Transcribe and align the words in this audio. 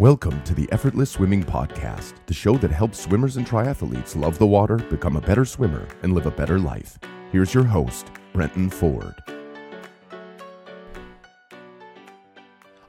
Welcome 0.00 0.42
to 0.42 0.54
the 0.54 0.68
Effortless 0.72 1.08
Swimming 1.08 1.44
Podcast, 1.44 2.14
the 2.26 2.34
show 2.34 2.56
that 2.56 2.72
helps 2.72 2.98
swimmers 2.98 3.36
and 3.36 3.46
triathletes 3.46 4.20
love 4.20 4.36
the 4.38 4.46
water, 4.46 4.78
become 4.78 5.14
a 5.16 5.20
better 5.20 5.44
swimmer, 5.44 5.86
and 6.02 6.14
live 6.14 6.26
a 6.26 6.32
better 6.32 6.58
life. 6.58 6.98
Here's 7.30 7.54
your 7.54 7.62
host, 7.62 8.08
Brenton 8.32 8.70
Ford. 8.70 9.14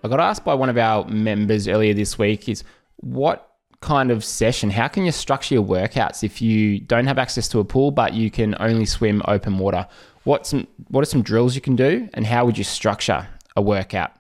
I 0.04 0.08
got 0.08 0.20
asked 0.20 0.44
by 0.44 0.56
one 0.56 0.68
of 0.68 0.80
our 0.80 1.06
members 1.06 1.68
earlier 1.68 1.94
this 1.94 2.18
week 2.18 2.50
is 2.50 2.64
what 2.96 3.52
kind 3.82 4.10
of 4.10 4.26
session, 4.26 4.72
how 4.72 4.88
can 4.88 5.06
you 5.06 5.12
structure 5.12 5.54
your 5.54 5.64
workouts 5.64 6.24
if 6.24 6.42
you 6.42 6.80
don't 6.80 7.06
have 7.06 7.20
access 7.20 7.48
to 7.50 7.60
a 7.60 7.64
pool 7.64 7.92
but 7.92 8.16
you 8.16 8.32
can 8.32 8.56
only 8.60 8.86
swim 8.86 9.22
open 9.28 9.60
water? 9.60 9.86
What 10.24 10.48
some 10.48 10.66
what 10.88 11.04
are 11.04 11.06
some 11.06 11.22
drills 11.22 11.54
you 11.54 11.62
can 11.62 11.76
do 11.76 12.10
and 12.16 12.26
how 12.26 12.46
would 12.46 12.58
you 12.58 12.64
structure 12.64 13.28
a 13.56 13.62
workout? 13.62 14.12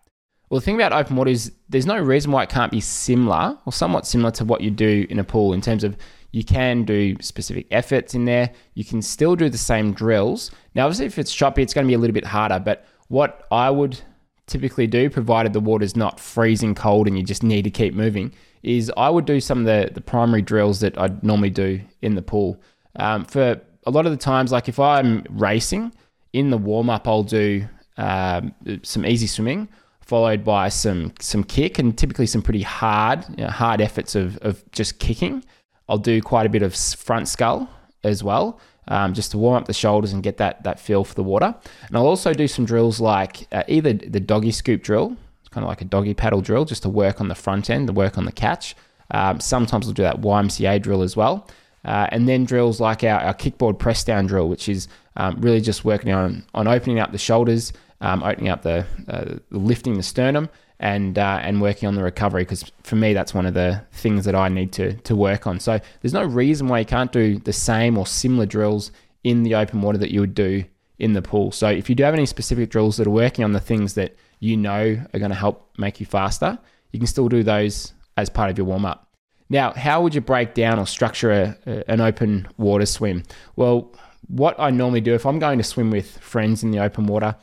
Well, 0.49 0.59
the 0.59 0.65
thing 0.65 0.75
about 0.75 0.93
open 0.93 1.15
water 1.15 1.31
is 1.31 1.51
there's 1.69 1.87
no 1.87 1.97
reason 1.97 2.31
why 2.31 2.43
it 2.43 2.49
can't 2.49 2.71
be 2.71 2.79
similar 2.79 3.57
or 3.65 3.73
somewhat 3.73 4.05
similar 4.05 4.31
to 4.31 4.45
what 4.45 4.61
you 4.61 4.69
do 4.69 5.07
in 5.09 5.19
a 5.19 5.23
pool 5.23 5.53
in 5.53 5.61
terms 5.61 5.83
of 5.83 5.97
you 6.31 6.43
can 6.43 6.83
do 6.83 7.15
specific 7.21 7.65
efforts 7.71 8.13
in 8.13 8.25
there. 8.25 8.51
You 8.73 8.83
can 8.83 9.01
still 9.01 9.35
do 9.35 9.49
the 9.49 9.57
same 9.57 9.93
drills. 9.93 10.51
Now, 10.75 10.85
obviously, 10.85 11.05
if 11.05 11.17
it's 11.17 11.33
choppy, 11.33 11.61
it's 11.61 11.73
going 11.73 11.85
to 11.85 11.87
be 11.87 11.93
a 11.93 11.97
little 11.97 12.13
bit 12.13 12.25
harder. 12.25 12.59
But 12.59 12.85
what 13.07 13.47
I 13.51 13.69
would 13.69 13.99
typically 14.45 14.85
do, 14.85 15.09
provided 15.09 15.53
the 15.53 15.61
water's 15.61 15.95
not 15.95 16.19
freezing 16.19 16.75
cold 16.75 17.07
and 17.07 17.17
you 17.17 17.23
just 17.23 17.41
need 17.41 17.63
to 17.63 17.71
keep 17.71 17.93
moving, 17.93 18.33
is 18.63 18.91
I 18.97 19.09
would 19.09 19.25
do 19.25 19.39
some 19.39 19.59
of 19.59 19.65
the, 19.65 19.91
the 19.93 20.01
primary 20.01 20.41
drills 20.41 20.81
that 20.81 20.97
I'd 20.97 21.23
normally 21.23 21.51
do 21.51 21.79
in 22.01 22.15
the 22.15 22.21
pool. 22.21 22.61
Um, 22.97 23.23
for 23.25 23.61
a 23.85 23.91
lot 23.91 24.05
of 24.05 24.11
the 24.11 24.17
times, 24.17 24.51
like 24.51 24.67
if 24.67 24.79
I'm 24.79 25.23
racing 25.29 25.93
in 26.33 26.49
the 26.49 26.57
warm 26.57 26.89
up, 26.89 27.07
I'll 27.07 27.23
do 27.23 27.65
um, 27.97 28.53
some 28.83 29.05
easy 29.05 29.27
swimming 29.27 29.69
followed 30.05 30.43
by 30.43 30.69
some 30.69 31.11
some 31.19 31.43
kick 31.43 31.79
and 31.79 31.97
typically 31.97 32.27
some 32.27 32.41
pretty 32.41 32.61
hard 32.61 33.25
you 33.37 33.43
know, 33.43 33.49
hard 33.49 33.81
efforts 33.81 34.15
of, 34.15 34.37
of 34.37 34.63
just 34.71 34.99
kicking. 34.99 35.43
I'll 35.89 35.97
do 35.97 36.21
quite 36.21 36.45
a 36.45 36.49
bit 36.49 36.63
of 36.63 36.75
front 36.75 37.27
scull 37.27 37.69
as 38.03 38.23
well, 38.23 38.59
um, 38.87 39.13
just 39.13 39.31
to 39.31 39.37
warm 39.37 39.55
up 39.57 39.65
the 39.65 39.73
shoulders 39.73 40.13
and 40.13 40.23
get 40.23 40.37
that 40.37 40.63
that 40.63 40.79
feel 40.79 41.03
for 41.03 41.15
the 41.15 41.23
water. 41.23 41.53
And 41.87 41.97
I'll 41.97 42.07
also 42.07 42.33
do 42.33 42.47
some 42.47 42.65
drills 42.65 42.99
like 42.99 43.47
uh, 43.51 43.63
either 43.67 43.93
the 43.93 44.19
doggy 44.19 44.51
scoop 44.51 44.83
drill, 44.83 45.17
it's 45.41 45.49
kind 45.49 45.63
of 45.63 45.69
like 45.69 45.81
a 45.81 45.85
doggy 45.85 46.13
paddle 46.13 46.41
drill, 46.41 46.65
just 46.65 46.83
to 46.83 46.89
work 46.89 47.19
on 47.19 47.27
the 47.27 47.35
front 47.35 47.69
end, 47.69 47.87
to 47.87 47.93
work 47.93 48.17
on 48.17 48.25
the 48.25 48.31
catch. 48.31 48.75
Um, 49.11 49.39
sometimes 49.39 49.85
we'll 49.85 49.93
do 49.93 50.03
that 50.03 50.21
YMCA 50.21 50.81
drill 50.81 51.01
as 51.01 51.15
well. 51.15 51.47
Uh, 51.83 52.07
and 52.11 52.27
then 52.27 52.45
drills 52.45 52.79
like 52.79 53.03
our, 53.03 53.19
our 53.21 53.33
kickboard 53.33 53.77
press 53.77 54.03
down 54.03 54.25
drill, 54.25 54.49
which 54.49 54.67
is 54.67 54.87
um, 55.17 55.39
really 55.39 55.61
just 55.61 55.85
working 55.85 56.11
on, 56.11 56.43
on 56.55 56.67
opening 56.67 56.99
up 56.99 57.11
the 57.11 57.17
shoulders, 57.17 57.71
um, 58.05 58.21
opening 58.23 58.49
up 58.49 58.61
the 58.61 58.85
uh, 59.07 59.35
lifting 59.49 59.95
the 59.95 60.03
sternum 60.03 60.47
and 60.79 61.17
uh, 61.17 61.39
and 61.41 61.61
working 61.61 61.87
on 61.87 61.95
the 61.95 62.03
recovery 62.03 62.43
because 62.43 62.71
for 62.83 62.95
me 62.95 63.13
that's 63.13 63.33
one 63.33 63.45
of 63.45 63.53
the 63.53 63.81
things 63.91 64.25
that 64.25 64.35
I 64.35 64.47
need 64.47 64.71
to 64.73 64.93
to 64.93 65.15
work 65.15 65.47
on. 65.47 65.59
So 65.59 65.79
there's 66.01 66.13
no 66.13 66.23
reason 66.23 66.67
why 66.67 66.79
you 66.79 66.85
can't 66.85 67.11
do 67.11 67.39
the 67.39 67.53
same 67.53 67.97
or 67.97 68.05
similar 68.05 68.45
drills 68.45 68.91
in 69.23 69.41
the 69.43 69.55
open 69.55 69.81
water 69.81 69.97
that 69.97 70.11
you 70.11 70.19
would 70.19 70.35
do 70.35 70.63
in 70.99 71.13
the 71.13 71.21
pool. 71.21 71.51
So 71.51 71.67
if 71.67 71.89
you 71.89 71.95
do 71.95 72.03
have 72.03 72.13
any 72.13 72.27
specific 72.27 72.69
drills 72.69 72.97
that 72.97 73.07
are 73.07 73.11
working 73.11 73.43
on 73.43 73.53
the 73.53 73.59
things 73.59 73.95
that 73.95 74.15
you 74.39 74.55
know 74.55 75.01
are 75.13 75.19
going 75.19 75.31
to 75.31 75.35
help 75.35 75.67
make 75.77 75.99
you 75.99 76.05
faster, 76.05 76.59
you 76.91 76.99
can 76.99 77.07
still 77.07 77.27
do 77.27 77.41
those 77.41 77.93
as 78.17 78.29
part 78.29 78.51
of 78.51 78.57
your 78.57 78.67
warm 78.67 78.85
up. 78.85 79.09
Now, 79.49 79.73
how 79.73 80.01
would 80.01 80.15
you 80.15 80.21
break 80.21 80.53
down 80.53 80.79
or 80.79 80.85
structure 80.87 81.31
a, 81.31 81.57
a, 81.65 81.91
an 81.91 82.01
open 82.01 82.47
water 82.57 82.85
swim? 82.85 83.23
Well, 83.55 83.91
what 84.27 84.55
I 84.59 84.69
normally 84.69 85.01
do 85.01 85.13
if 85.13 85.25
I'm 85.25 85.39
going 85.39 85.57
to 85.57 85.63
swim 85.63 85.91
with 85.91 86.17
friends 86.19 86.63
in 86.63 86.71
the 86.71 86.79
open 86.79 87.05
water, 87.05 87.35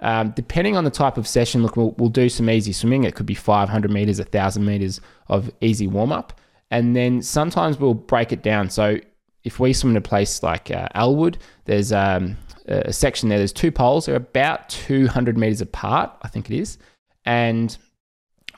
um, 0.00 0.30
depending 0.30 0.76
on 0.76 0.84
the 0.84 0.90
type 0.90 1.16
of 1.16 1.26
session, 1.26 1.62
look, 1.62 1.76
we'll, 1.76 1.92
we'll, 1.98 2.10
do 2.10 2.28
some 2.28 2.50
easy 2.50 2.72
swimming. 2.72 3.04
It 3.04 3.14
could 3.14 3.26
be 3.26 3.34
500 3.34 3.90
meters, 3.90 4.18
1,000 4.18 4.64
meters 4.64 5.00
of 5.28 5.50
easy 5.60 5.86
warm 5.86 6.12
up. 6.12 6.38
And 6.70 6.94
then 6.94 7.22
sometimes 7.22 7.78
we'll 7.78 7.94
break 7.94 8.32
it 8.32 8.42
down. 8.42 8.68
So 8.68 8.98
if 9.44 9.58
we 9.58 9.72
swim 9.72 9.92
in 9.92 9.96
a 9.96 10.02
place 10.02 10.42
like 10.42 10.70
uh, 10.70 10.88
Elwood, 10.94 11.38
there's 11.64 11.92
um, 11.92 12.36
a 12.66 12.92
section 12.92 13.28
there, 13.28 13.38
there's 13.38 13.52
two 13.52 13.72
poles, 13.72 14.06
they're 14.06 14.16
about 14.16 14.68
200 14.68 15.38
meters 15.38 15.60
apart, 15.60 16.12
I 16.22 16.28
think 16.28 16.50
it 16.50 16.58
is. 16.58 16.78
And 17.24 17.76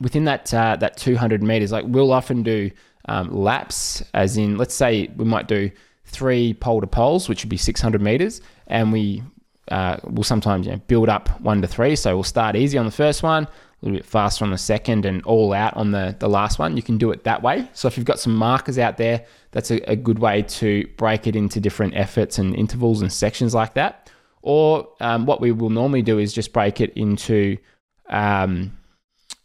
within 0.01 0.25
that, 0.25 0.53
uh, 0.53 0.77
that 0.77 0.97
200 0.97 1.43
meters, 1.43 1.71
like 1.71 1.85
we'll 1.87 2.13
often 2.13 2.43
do 2.43 2.71
um, 3.09 3.31
laps, 3.33 4.03
as 4.15 4.37
in, 4.37 4.57
let's 4.57 4.75
say 4.75 5.09
we 5.17 5.25
might 5.25 5.47
do 5.47 5.71
three 6.05 6.55
pole 6.55 6.81
to 6.81 6.87
poles, 6.87 7.29
which 7.29 7.45
would 7.45 7.51
be 7.51 7.57
600 7.57 8.01
meters, 8.01 8.41
and 8.67 8.93
we 8.93 9.23
uh, 9.71 9.99
we'll 10.05 10.25
sometimes 10.25 10.67
you 10.67 10.73
know, 10.73 10.81
build 10.87 11.09
up 11.09 11.41
one 11.41 11.61
to 11.63 11.69
three. 11.69 11.97
So 11.97 12.15
we'll 12.15 12.25
start 12.25 12.57
easy 12.57 12.79
on 12.79 12.87
the 12.87 12.93
first 12.93 13.23
one, 13.23 13.45
a 13.45 13.49
little 13.83 13.99
bit 13.99 14.07
faster 14.07 14.45
on 14.45 14.51
the 14.51 14.59
second, 14.59 15.05
and 15.05 15.23
all 15.25 15.53
out 15.53 15.77
on 15.77 15.91
the, 15.91 16.17
the 16.19 16.29
last 16.29 16.59
one. 16.59 16.77
You 16.77 16.83
can 16.83 16.99
do 16.99 17.11
it 17.11 17.25
that 17.25 17.43
way. 17.43 17.69
So 17.73 17.89
if 17.89 17.97
you've 17.97 18.07
got 18.07 18.19
some 18.19 18.35
markers 18.35 18.79
out 18.79 18.97
there, 18.97 19.25
that's 19.51 19.71
a, 19.71 19.79
a 19.91 19.97
good 19.97 20.19
way 20.19 20.43
to 20.43 20.87
break 20.97 21.27
it 21.27 21.37
into 21.37 21.61
different 21.61 21.95
efforts 21.97 22.39
and 22.39 22.55
intervals 22.55 23.03
and 23.03 23.13
sections 23.13 23.55
like 23.55 23.75
that. 23.75 24.11
Or 24.43 24.89
um, 25.01 25.27
what 25.27 25.41
we 25.41 25.53
will 25.53 25.71
normally 25.71 26.03
do 26.03 26.19
is 26.19 26.33
just 26.33 26.53
break 26.53 26.81
it 26.81 26.93
into 26.95 27.57
um, 28.09 28.77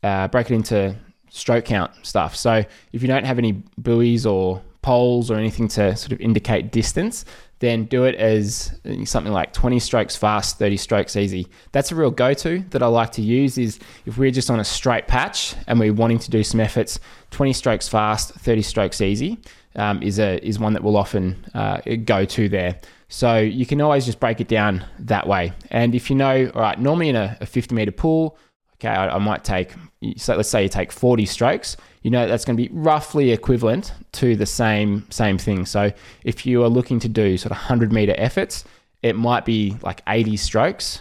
uh, 0.03 0.27
break 0.27 0.51
it 0.51 0.55
into 0.55 0.95
stroke 1.29 1.65
count 1.65 1.91
stuff. 2.03 2.35
So 2.35 2.63
if 2.91 3.01
you 3.01 3.07
don't 3.07 3.25
have 3.25 3.37
any 3.37 3.63
buoys 3.77 4.25
or 4.25 4.61
poles 4.81 5.31
or 5.31 5.35
anything 5.35 5.67
to 5.69 5.95
sort 5.95 6.11
of 6.11 6.21
indicate 6.21 6.71
distance, 6.71 7.25
then 7.63 7.85
do 7.85 8.03
it 8.03 8.15
as 8.15 8.77
something 9.05 9.31
like 9.31 9.53
20 9.53 9.79
strokes 9.79 10.17
fast, 10.17 10.59
30 10.59 10.75
strokes 10.75 11.15
easy. 11.15 11.47
That's 11.71 11.93
a 11.93 11.95
real 11.95 12.11
go-to 12.11 12.59
that 12.71 12.83
I 12.83 12.87
like 12.87 13.13
to 13.13 13.21
use 13.21 13.57
is 13.57 13.79
if 14.05 14.17
we're 14.17 14.31
just 14.31 14.51
on 14.51 14.59
a 14.59 14.65
straight 14.65 15.07
patch 15.07 15.55
and 15.65 15.79
we're 15.79 15.93
wanting 15.93 16.19
to 16.19 16.29
do 16.29 16.43
some 16.43 16.59
efforts, 16.59 16.99
20 17.31 17.53
strokes 17.53 17.87
fast, 17.87 18.33
30 18.33 18.61
strokes 18.63 18.99
easy 18.99 19.39
um, 19.75 20.03
is 20.03 20.19
a 20.19 20.45
is 20.45 20.59
one 20.59 20.73
that 20.73 20.83
we'll 20.83 20.97
often 20.97 21.45
uh, 21.53 21.79
go 22.03 22.25
to 22.25 22.49
there. 22.49 22.77
So 23.07 23.37
you 23.37 23.65
can 23.65 23.79
always 23.79 24.05
just 24.05 24.19
break 24.19 24.41
it 24.41 24.49
down 24.49 24.85
that 24.99 25.25
way. 25.25 25.53
And 25.71 25.95
if 25.95 26.09
you 26.09 26.17
know, 26.17 26.51
all 26.53 26.61
right, 26.61 26.77
normally 26.77 27.09
in 27.09 27.15
a, 27.15 27.37
a 27.39 27.45
50 27.45 27.73
meter 27.73 27.91
pool, 27.93 28.37
okay, 28.85 28.95
I, 28.95 29.15
I 29.15 29.17
might 29.19 29.43
take, 29.43 29.73
so 30.17 30.35
let's 30.35 30.49
say 30.49 30.63
you 30.63 30.69
take 30.69 30.91
40 30.91 31.25
strokes 31.25 31.77
you 32.03 32.11
know 32.11 32.27
that's 32.27 32.45
going 32.45 32.57
to 32.57 32.61
be 32.61 32.69
roughly 32.73 33.31
equivalent 33.31 33.93
to 34.11 34.35
the 34.35 34.45
same 34.45 35.07
same 35.09 35.37
thing. 35.37 35.65
So 35.65 35.91
if 36.23 36.45
you 36.45 36.63
are 36.63 36.69
looking 36.69 36.99
to 36.99 37.09
do 37.09 37.37
sort 37.37 37.51
of 37.51 37.57
100 37.57 37.91
meter 37.91 38.13
efforts, 38.17 38.65
it 39.01 39.15
might 39.15 39.45
be 39.45 39.77
like 39.81 40.01
80 40.07 40.37
strokes. 40.37 40.99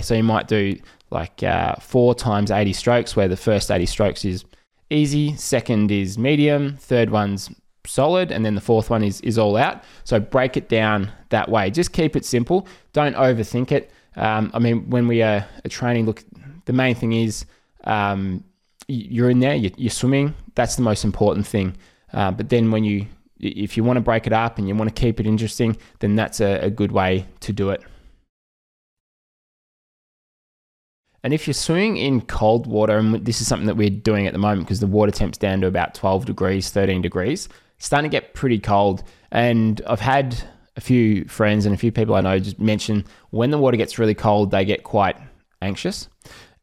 So 0.00 0.14
you 0.14 0.22
might 0.22 0.48
do 0.48 0.78
like 1.10 1.42
uh, 1.42 1.76
four 1.76 2.14
times 2.14 2.50
80 2.50 2.72
strokes, 2.72 3.16
where 3.16 3.28
the 3.28 3.36
first 3.36 3.70
80 3.70 3.86
strokes 3.86 4.24
is 4.24 4.44
easy, 4.90 5.34
second 5.36 5.90
is 5.90 6.18
medium, 6.18 6.76
third 6.76 7.10
one's 7.10 7.50
solid, 7.86 8.32
and 8.32 8.44
then 8.44 8.54
the 8.54 8.60
fourth 8.60 8.90
one 8.90 9.02
is 9.02 9.20
is 9.22 9.38
all 9.38 9.56
out. 9.56 9.82
So 10.04 10.20
break 10.20 10.58
it 10.58 10.68
down 10.68 11.10
that 11.30 11.48
way. 11.48 11.70
Just 11.70 11.92
keep 11.92 12.16
it 12.16 12.26
simple. 12.26 12.68
Don't 12.92 13.16
overthink 13.16 13.72
it. 13.72 13.90
Um, 14.16 14.50
I 14.54 14.58
mean, 14.58 14.90
when 14.90 15.08
we 15.08 15.22
are, 15.22 15.46
are 15.64 15.68
training, 15.68 16.06
look, 16.06 16.22
the 16.64 16.72
main 16.72 16.94
thing 16.94 17.12
is 17.12 17.44
um, 17.84 18.44
you're 18.88 19.30
in 19.30 19.40
there, 19.40 19.54
you're, 19.54 19.90
swimming. 19.90 20.34
That's 20.54 20.76
the 20.76 20.82
most 20.82 21.04
important 21.04 21.46
thing. 21.46 21.76
Uh, 22.12 22.30
but 22.30 22.48
then 22.48 22.70
when 22.70 22.84
you, 22.84 23.06
if 23.40 23.76
you 23.76 23.84
want 23.84 23.96
to 23.96 24.00
break 24.00 24.26
it 24.26 24.32
up 24.32 24.58
and 24.58 24.68
you 24.68 24.74
want 24.74 24.94
to 24.94 25.00
keep 25.00 25.20
it 25.20 25.26
interesting, 25.26 25.76
then 26.00 26.16
that's 26.16 26.40
a, 26.40 26.66
a 26.66 26.70
good 26.70 26.92
way 26.92 27.26
to 27.40 27.52
do 27.52 27.70
it. 27.70 27.82
And 31.22 31.32
if 31.32 31.46
you're 31.46 31.54
swimming 31.54 31.96
in 31.96 32.20
cold 32.20 32.66
water, 32.66 32.98
and 32.98 33.24
this 33.24 33.40
is 33.40 33.46
something 33.46 33.66
that 33.66 33.76
we're 33.76 33.88
doing 33.88 34.26
at 34.26 34.34
the 34.34 34.38
moment 34.38 34.66
because 34.66 34.80
the 34.80 34.86
water 34.86 35.10
temp's 35.10 35.38
down 35.38 35.62
to 35.62 35.66
about 35.66 35.94
12 35.94 36.26
degrees, 36.26 36.68
13 36.70 37.00
degrees, 37.00 37.48
starting 37.78 38.10
to 38.10 38.14
get 38.14 38.34
pretty 38.34 38.58
cold. 38.58 39.02
And 39.30 39.80
I've 39.86 40.00
had 40.00 40.36
a 40.76 40.82
few 40.82 41.24
friends 41.24 41.64
and 41.64 41.74
a 41.74 41.78
few 41.78 41.90
people 41.90 42.14
I 42.14 42.20
know 42.20 42.38
just 42.38 42.60
mention 42.60 43.06
when 43.30 43.50
the 43.50 43.58
water 43.58 43.78
gets 43.78 43.98
really 43.98 44.14
cold, 44.14 44.50
they 44.50 44.66
get 44.66 44.84
quite 44.84 45.16
anxious. 45.62 46.08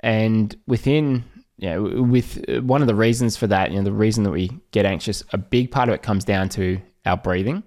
And 0.01 0.55
within 0.67 1.23
you 1.57 1.69
know, 1.69 2.01
with 2.01 2.43
uh, 2.49 2.61
one 2.61 2.81
of 2.81 2.87
the 2.87 2.95
reasons 2.95 3.37
for 3.37 3.47
that, 3.47 3.71
you 3.71 3.77
know, 3.77 3.83
the 3.83 3.91
reason 3.91 4.23
that 4.23 4.31
we 4.31 4.49
get 4.71 4.85
anxious, 4.85 5.23
a 5.31 5.37
big 5.37 5.69
part 5.69 5.89
of 5.89 5.95
it 5.95 6.01
comes 6.01 6.25
down 6.25 6.49
to 6.49 6.81
our 7.05 7.17
breathing. 7.17 7.63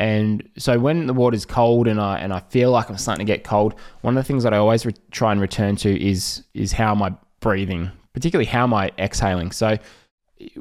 And 0.00 0.48
so 0.58 0.78
when 0.78 1.06
the 1.06 1.14
water's 1.14 1.44
cold 1.44 1.88
and 1.88 2.00
I 2.00 2.18
and 2.18 2.32
I 2.32 2.40
feel 2.40 2.70
like 2.70 2.88
I'm 2.88 2.98
starting 2.98 3.24
to 3.26 3.32
get 3.32 3.44
cold, 3.44 3.74
one 4.02 4.16
of 4.16 4.24
the 4.24 4.26
things 4.26 4.42
that 4.42 4.52
I 4.52 4.58
always 4.58 4.84
re- 4.84 4.94
try 5.10 5.32
and 5.32 5.40
return 5.40 5.76
to 5.76 6.04
is 6.04 6.44
is 6.54 6.72
how 6.72 6.92
am 6.92 7.02
I 7.02 7.14
breathing, 7.40 7.90
particularly 8.12 8.46
how 8.46 8.64
am 8.64 8.74
I 8.74 8.90
exhaling. 8.98 9.52
So 9.52 9.78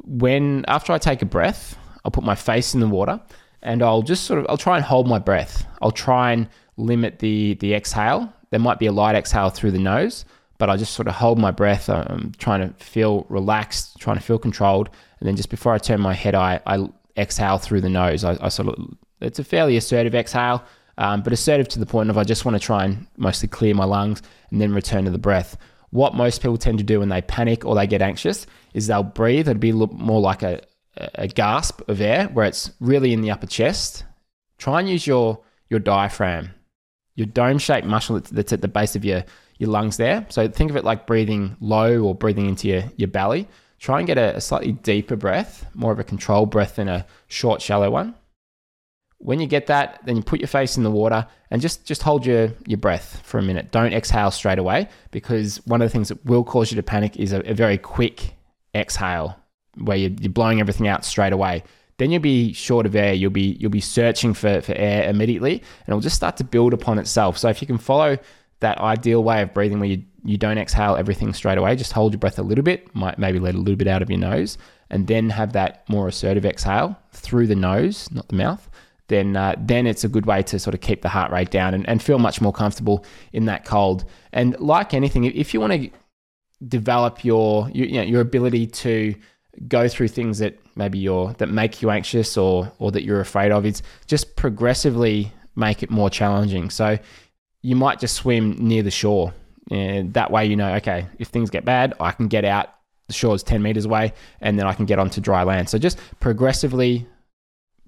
when 0.04 0.66
after 0.68 0.94
I 0.94 0.98
take 0.98 1.22
a 1.22 1.26
breath, 1.26 1.78
I'll 2.04 2.12
put 2.12 2.24
my 2.24 2.36
face 2.36 2.74
in 2.74 2.80
the 2.80 2.88
water 2.88 3.22
and 3.62 3.84
I'll 3.84 4.02
just 4.02 4.24
sort 4.26 4.40
of 4.40 4.48
I'll 4.50 4.58
try 4.58 4.76
and 4.76 4.86
hold 4.86 5.08
my 5.08 5.20
breath. 5.20 5.66
I'll 5.82 5.92
try 5.92 6.32
and 6.32 6.50
limit 6.78 7.20
the 7.20 7.56
the 7.56 7.74
exhale. 7.74 8.34
There 8.50 8.60
might 8.60 8.80
be 8.80 8.86
a 8.86 8.92
light 8.92 9.16
exhale 9.16 9.50
through 9.50 9.72
the 9.72 9.80
nose, 9.80 10.26
but 10.58 10.70
I 10.70 10.78
just 10.78 10.94
sort 10.94 11.08
of 11.08 11.16
hold 11.16 11.38
my 11.38 11.52
breath. 11.52 11.90
I'm 11.90 12.32
trying 12.38 12.62
to 12.68 12.84
feel 12.84 13.26
relaxed, 13.30 13.98
trying 14.00 14.18
to 14.18 14.24
feel 14.24 14.40
controlled. 14.40 14.90
And 15.20 15.28
then 15.28 15.36
just 15.36 15.50
before 15.50 15.74
I 15.74 15.78
turn 15.78 16.02
my 16.02 16.14
head, 16.14 16.36
I, 16.36 16.60
I 16.66 16.88
exhale 17.16 17.58
through 17.58 17.82
the 17.82 17.90
nose. 17.90 18.24
I, 18.24 18.38
I 18.42 18.50
sort 18.50 18.70
of, 18.70 18.76
it's 19.22 19.40
a 19.40 19.44
fairly 19.44 19.78
assertive 19.78 20.16
exhale, 20.16 20.64
um, 20.98 21.22
but 21.22 21.34
assertive 21.34 21.68
to 21.70 21.80
the 21.80 21.86
point 21.86 22.10
of 22.10 22.18
I 22.18 22.24
just 22.24 22.46
want 22.46 22.56
to 22.56 22.60
try 22.60 22.86
and 22.86 23.08
mostly 23.18 23.48
clear 23.48 23.76
my 23.76 23.86
lungs 23.86 24.22
and 24.52 24.60
then 24.60 24.74
return 24.74 25.06
to 25.06 25.12
the 25.12 25.18
breath. 25.18 25.58
what 25.92 26.16
most 26.16 26.42
people 26.42 26.58
tend 26.58 26.78
to 26.80 26.84
do 26.84 27.00
when 27.00 27.10
they 27.10 27.22
panic 27.22 27.66
or 27.66 27.76
they 27.76 27.88
get 27.88 28.02
anxious 28.02 28.46
is 28.74 28.88
they'll 28.88 29.04
breathe. 29.04 29.48
It'd 29.48 29.60
be 29.60 29.72
more 29.72 30.22
like 30.22 30.44
a, 30.44 30.62
a 31.16 31.28
gasp 31.28 31.82
of 31.88 32.02
air 32.02 32.28
where 32.28 32.46
it's 32.46 32.72
really 32.80 33.14
in 33.14 33.22
the 33.22 33.32
upper 33.32 33.48
chest. 33.48 34.04
Try 34.58 34.80
and 34.80 34.90
use 34.90 35.08
your, 35.08 35.40
your 35.70 35.80
diaphragm, 35.80 36.52
your 37.16 37.28
dome 37.28 37.58
shaped 37.58 37.88
muscle 37.88 38.20
that's 38.20 38.54
at 38.54 38.62
the 38.62 38.68
base 38.68 38.96
of 38.96 39.06
your, 39.06 39.24
your 39.58 39.70
lungs 39.70 39.98
there. 39.98 40.26
So 40.30 40.48
think 40.48 40.70
of 40.70 40.78
it 40.78 40.84
like 40.84 41.08
breathing 41.08 41.58
low 41.60 42.00
or 42.02 42.16
breathing 42.16 42.48
into 42.48 42.68
your, 42.68 42.84
your 42.96 43.08
belly. 43.08 43.48
Try 43.80 44.00
and 44.00 44.08
get 44.08 44.18
a, 44.18 44.36
a 44.36 44.42
slightly 44.42 44.72
deeper 44.72 45.16
breath, 45.16 45.66
more 45.74 45.92
of 45.92 46.00
a 46.00 46.04
controlled 46.04 46.52
breath 46.52 46.76
than 46.76 46.88
a 46.88 47.06
short, 47.28 47.62
shallow 47.62 47.92
one. 47.92 48.16
When 49.20 49.40
you 49.40 49.48
get 49.48 49.68
that, 49.68 50.02
then 50.06 50.16
you 50.16 50.22
put 50.22 50.40
your 50.40 50.48
face 50.48 50.78
in 50.78 50.84
the 50.84 50.92
water 50.92 51.26
and 51.50 51.62
just, 51.62 51.86
just 51.86 52.04
hold 52.04 52.26
your, 52.26 52.52
your 52.68 52.78
breath 52.78 53.22
for 53.24 53.40
a 53.40 53.44
minute. 53.44 53.72
Don't 53.72 53.94
exhale 53.94 54.32
straight 54.32 54.60
away 54.60 54.90
because 55.12 55.58
one 55.66 55.82
of 55.82 55.88
the 55.88 55.92
things 55.92 56.10
that 56.10 56.24
will 56.26 56.44
cause 56.44 56.72
you 56.72 56.76
to 56.76 56.84
panic 56.84 57.18
is 57.18 57.34
a, 57.34 57.40
a 57.50 57.54
very 57.54 57.78
quick 57.78 58.36
exhale 58.76 59.36
where 59.76 59.98
you're, 59.98 60.12
you're 60.20 60.32
blowing 60.32 60.60
everything 60.60 60.88
out 60.88 61.04
straight 61.04 61.34
away. 61.34 61.64
Then 61.98 62.12
you'll 62.12 62.22
be 62.22 62.54
short 62.54 62.86
of 62.86 62.96
air. 62.96 63.14
You'll 63.14 63.32
be 63.32 63.58
you'll 63.60 63.72
be 63.72 63.82
searching 63.82 64.36
for, 64.36 64.62
for 64.62 64.74
air 64.74 65.10
immediately, 65.10 65.54
and 65.54 65.88
it'll 65.88 66.00
just 66.00 66.16
start 66.16 66.38
to 66.38 66.44
build 66.44 66.74
upon 66.74 67.00
itself. 67.00 67.40
So 67.40 67.50
if 67.50 67.60
you 67.60 67.68
can 67.68 67.80
follow 67.80 68.20
that 68.60 68.78
ideal 68.80 69.24
way 69.24 69.42
of 69.42 69.54
breathing 69.54 69.80
where 69.80 69.90
you, 69.90 70.04
you 70.24 70.38
don't 70.38 70.58
exhale 70.58 70.96
everything 70.96 71.34
straight 71.34 71.58
away, 71.58 71.76
just 71.76 71.94
hold 71.94 72.14
your 72.14 72.20
breath 72.20 72.40
a 72.40 72.44
little 72.44 72.64
bit, 72.64 72.94
might 72.96 73.20
maybe 73.20 73.40
let 73.40 73.56
a 73.56 73.58
little 73.60 73.76
bit 73.76 73.88
out 73.88 74.02
of 74.02 74.10
your 74.10 74.20
nose, 74.20 74.58
and 74.90 75.08
then 75.08 75.30
have 75.30 75.54
that 75.54 75.88
more 75.90 76.08
assertive 76.08 76.46
exhale 76.46 76.98
through 77.12 77.48
the 77.48 77.56
nose, 77.56 78.10
not 78.12 78.28
the 78.30 78.36
mouth 78.36 78.70
then 79.08 79.36
uh, 79.36 79.56
then 79.58 79.88
it's 79.88 80.04
a 80.04 80.10
good 80.10 80.26
way 80.26 80.44
to 80.44 80.60
sort 80.60 80.74
of 80.74 80.82
keep 80.82 81.02
the 81.02 81.10
heart 81.10 81.32
rate 81.32 81.50
down 81.50 81.74
and, 81.74 81.88
and 81.88 82.02
feel 82.02 82.20
much 82.20 82.42
more 82.42 82.54
comfortable 82.54 83.06
in 83.34 83.46
that 83.46 83.66
cold. 83.66 84.06
And 84.34 84.60
like 84.60 84.94
anything, 84.94 85.24
if 85.26 85.54
you 85.54 85.62
want 85.62 85.74
to 85.74 85.90
develop 86.68 87.24
your 87.24 87.70
you, 87.74 87.86
you 87.86 87.94
know, 87.94 88.04
your 88.04 88.22
ability 88.22 88.68
to 88.68 89.16
go 89.68 89.88
through 89.88 90.10
things 90.10 90.38
that 90.40 90.60
maybe 90.76 91.00
you're 91.00 91.34
that 91.34 91.48
make 91.48 91.82
you 91.82 91.90
anxious 91.90 92.38
or 92.38 92.72
or 92.80 92.92
that 92.92 93.04
you're 93.04 93.22
afraid 93.22 93.52
of, 93.52 93.66
it's 93.66 93.82
just 94.08 94.36
progressively 94.36 95.32
make 95.56 95.82
it 95.82 95.90
more 95.90 96.10
challenging. 96.10 96.70
So 96.70 97.00
you 97.62 97.76
might 97.76 98.00
just 98.00 98.16
swim 98.16 98.56
near 98.60 98.84
the 98.84 98.92
shore. 98.92 99.34
And 99.70 100.14
that 100.14 100.32
way, 100.32 100.46
you 100.46 100.56
know, 100.56 100.74
okay, 100.76 101.08
if 101.20 101.28
things 101.28 101.50
get 101.50 101.66
bad, 101.66 101.94
I 102.00 102.12
can 102.12 102.28
get 102.28 102.46
out. 102.46 102.70
The 103.08 103.14
shore 103.14 103.36
is 103.36 103.44
10 103.44 103.62
meters 103.62 103.86
away, 103.86 104.14
and 104.42 104.60
then 104.60 104.68
I 104.68 104.74
can 104.74 104.86
get 104.86 105.00
onto 105.00 105.22
dry 105.22 105.44
land. 105.44 105.70
So 105.70 105.78
just 105.78 105.98
progressively 106.20 107.08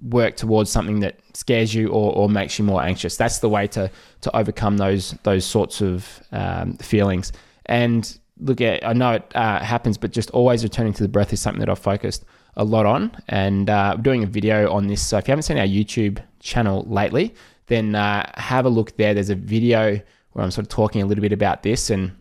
work 0.02 0.36
towards 0.36 0.70
something 0.70 1.02
that 1.02 1.20
scares 1.34 1.74
you 1.74 1.90
or, 1.90 2.14
or 2.14 2.30
makes 2.30 2.58
you 2.58 2.66
more 2.66 2.82
anxious. 2.82 3.18
That's 3.18 3.40
the 3.40 3.50
way 3.50 3.68
to 3.68 3.92
to 4.22 4.36
overcome 4.36 4.78
those 4.78 5.12
those 5.24 5.46
sorts 5.46 5.82
of 5.82 6.22
um, 6.32 6.78
feelings. 6.78 7.32
And 7.66 8.18
look 8.40 8.62
at 8.62 8.86
I 8.86 8.94
know 8.94 9.14
it 9.14 9.32
uh, 9.36 9.60
happens, 9.60 9.98
but 9.98 10.12
just 10.12 10.30
always 10.32 10.64
returning 10.64 10.94
to 10.94 11.04
the 11.04 11.10
breath 11.10 11.34
is 11.34 11.42
something 11.42 11.60
that 11.60 11.70
I've 11.70 11.80
focused 11.80 12.26
a 12.56 12.64
lot 12.64 12.86
on. 12.86 13.12
And 13.28 13.70
uh, 13.70 13.94
I'm 13.96 14.02
doing 14.02 14.24
a 14.24 14.28
video 14.28 14.72
on 14.72 14.88
this. 14.88 15.06
So 15.06 15.18
if 15.18 15.28
you 15.28 15.32
haven't 15.32 15.44
seen 15.44 15.58
our 15.58 15.66
YouTube 15.66 16.24
channel 16.40 16.86
lately, 16.88 17.34
then 17.70 17.96
uh, 17.96 18.30
have 18.36 18.66
a 18.66 18.70
look 18.70 18.98
there. 18.98 19.14
There's 19.14 19.30
a 19.30 19.36
video 19.36 20.00
where 20.34 20.44
I'm 20.44 20.52
sort 20.52 20.66
of 20.66 20.70
talking 20.70 21.02
a 21.02 21.06
little 21.06 21.22
bit 21.22 21.34
about 21.34 21.64
this 21.64 21.90
and 21.90 22.12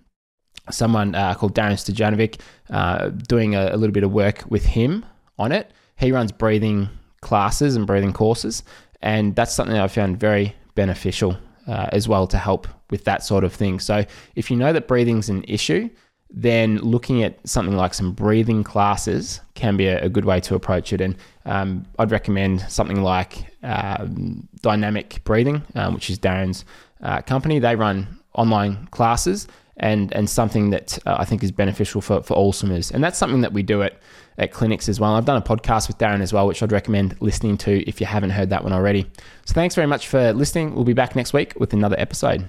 someone 0.70 1.14
uh, 1.14 1.34
called 1.34 1.54
Darren 1.54 1.72
Stojanovic 1.72 2.40
uh, 2.70 3.08
doing 3.08 3.54
a, 3.54 3.70
a 3.72 3.76
little 3.76 3.92
bit 3.92 4.04
of 4.04 4.12
work 4.12 4.44
with 4.48 4.64
him 4.64 5.04
on 5.38 5.52
it. 5.52 5.72
He 5.96 6.12
runs 6.12 6.30
breathing 6.30 6.88
classes 7.20 7.74
and 7.76 7.86
breathing 7.86 8.12
courses. 8.12 8.62
And 9.02 9.34
that's 9.34 9.52
something 9.52 9.74
that 9.74 9.82
I 9.82 9.88
found 9.88 10.20
very 10.20 10.54
beneficial 10.74 11.36
uh, 11.66 11.88
as 11.92 12.08
well 12.08 12.26
to 12.28 12.38
help 12.38 12.68
with 12.90 13.04
that 13.04 13.22
sort 13.24 13.44
of 13.44 13.52
thing. 13.52 13.80
So 13.80 14.04
if 14.34 14.50
you 14.50 14.56
know 14.56 14.72
that 14.72 14.88
breathing's 14.88 15.28
an 15.28 15.44
issue, 15.46 15.90
then 16.30 16.78
looking 16.78 17.22
at 17.22 17.38
something 17.48 17.76
like 17.76 17.94
some 17.94 18.12
breathing 18.12 18.62
classes 18.62 19.40
can 19.54 19.76
be 19.76 19.86
a, 19.86 20.04
a 20.04 20.08
good 20.08 20.24
way 20.24 20.40
to 20.40 20.54
approach 20.54 20.92
it. 20.92 21.00
And 21.00 21.16
um, 21.46 21.86
I'd 21.98 22.10
recommend 22.10 22.60
something 22.62 23.02
like 23.02 23.46
um, 23.62 24.46
Dynamic 24.60 25.22
Breathing, 25.24 25.62
um, 25.74 25.94
which 25.94 26.10
is 26.10 26.18
Darren's 26.18 26.64
uh, 27.02 27.22
company. 27.22 27.58
They 27.58 27.76
run 27.76 28.18
online 28.34 28.86
classes 28.90 29.48
and 29.78 30.12
and 30.12 30.28
something 30.28 30.70
that 30.70 30.98
uh, 31.06 31.16
I 31.18 31.24
think 31.24 31.42
is 31.42 31.52
beneficial 31.52 32.00
for, 32.00 32.22
for 32.22 32.34
all 32.34 32.52
swimmers. 32.52 32.90
And 32.90 33.02
that's 33.02 33.18
something 33.18 33.40
that 33.42 33.52
we 33.52 33.62
do 33.62 33.82
at 33.82 34.00
at 34.36 34.52
clinics 34.52 34.88
as 34.88 35.00
well. 35.00 35.14
I've 35.14 35.24
done 35.24 35.36
a 35.36 35.42
podcast 35.42 35.88
with 35.88 35.98
Darren 35.98 36.20
as 36.20 36.32
well, 36.32 36.46
which 36.46 36.62
I'd 36.62 36.72
recommend 36.72 37.16
listening 37.20 37.56
to 37.58 37.88
if 37.88 38.00
you 38.00 38.06
haven't 38.06 38.30
heard 38.30 38.50
that 38.50 38.62
one 38.62 38.72
already. 38.72 39.10
So 39.46 39.54
thanks 39.54 39.74
very 39.74 39.88
much 39.88 40.06
for 40.08 40.32
listening. 40.32 40.74
We'll 40.74 40.84
be 40.84 40.92
back 40.92 41.16
next 41.16 41.32
week 41.32 41.54
with 41.58 41.72
another 41.72 41.96
episode. 41.98 42.48